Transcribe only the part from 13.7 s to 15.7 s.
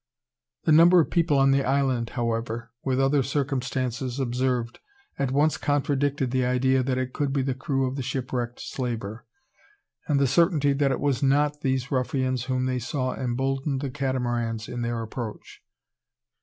the Catamarans in their approach.